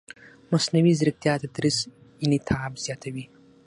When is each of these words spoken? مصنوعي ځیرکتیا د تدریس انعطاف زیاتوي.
مصنوعي 0.51 0.93
ځیرکتیا 0.99 1.33
د 1.39 1.43
تدریس 1.53 1.77
انعطاف 2.23 2.71
زیاتوي. 2.85 3.25